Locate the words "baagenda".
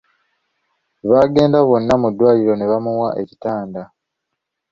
1.09-1.59